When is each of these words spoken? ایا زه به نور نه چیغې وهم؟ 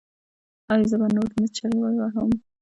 ایا 0.71 0.87
زه 0.89 0.95
به 1.01 1.07
نور 1.15 1.29
نه 1.41 1.47
چیغې 1.55 1.79
وهم؟ 1.99 2.29